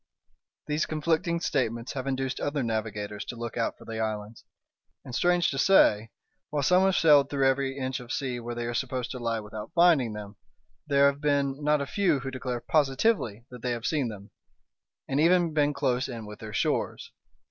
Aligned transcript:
These 0.65 0.87
conflicting 0.87 1.39
statements 1.41 1.93
have 1.93 2.07
induced 2.07 2.39
other 2.39 2.63
navigators 2.63 3.23
to 3.25 3.35
look 3.35 3.55
out 3.55 3.77
for 3.77 3.85
the 3.85 3.99
islands; 3.99 4.43
and, 5.05 5.13
strange 5.13 5.51
to 5.51 5.59
say, 5.59 6.09
while 6.49 6.63
some 6.63 6.81
have 6.85 6.95
sailed 6.95 7.29
through 7.29 7.47
every 7.47 7.77
inch 7.77 7.99
of 7.99 8.11
sea 8.11 8.39
where 8.39 8.55
they 8.55 8.65
are 8.65 8.73
supposed 8.73 9.11
to 9.11 9.19
lie 9.19 9.39
without 9.39 9.73
finding 9.75 10.13
them, 10.13 10.37
there 10.87 11.05
have 11.05 11.21
been 11.21 11.63
not 11.63 11.81
a 11.81 11.85
few 11.85 12.21
who 12.21 12.31
declare 12.31 12.61
positively 12.61 13.45
that 13.51 13.61
they 13.61 13.73
have 13.73 13.85
seen 13.85 14.07
them; 14.07 14.31
and 15.07 15.19
even 15.19 15.53
been 15.53 15.71
close 15.71 16.09
in 16.09 16.25
with 16.25 16.39
their 16.39 16.51
shores. 16.51 17.11